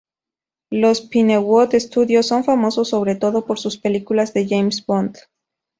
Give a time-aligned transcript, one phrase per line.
[0.71, 5.15] Los Pinewood Studios son famosos sobre todo por sus películas de James Bond.